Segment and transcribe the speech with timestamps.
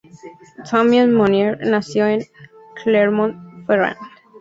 [0.71, 2.25] Damien Monier nació en
[2.83, 3.99] Clermont Ferrand.